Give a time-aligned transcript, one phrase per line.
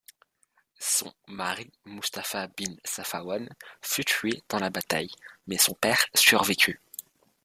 [0.79, 3.47] Son mari, Mustafa bin Safawan,
[3.83, 5.11] fut tué dans la bataille,
[5.45, 6.81] mais son père survécut.